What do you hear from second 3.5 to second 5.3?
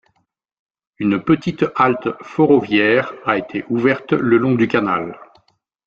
ouverte le long du canal.